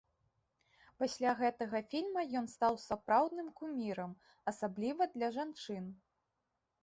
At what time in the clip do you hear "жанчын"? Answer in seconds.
5.39-5.85